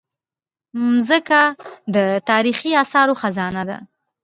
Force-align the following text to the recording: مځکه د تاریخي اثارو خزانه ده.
مځکه 0.91 1.41
د 1.95 1.95
تاریخي 2.29 2.71
اثارو 2.83 3.13
خزانه 3.21 3.63
ده. 3.69 3.77